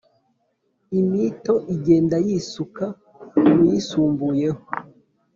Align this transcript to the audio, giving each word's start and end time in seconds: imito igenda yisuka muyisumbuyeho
imito 0.99 1.53
igenda 1.73 2.15
yisuka 2.27 2.85
muyisumbuyeho 3.55 4.61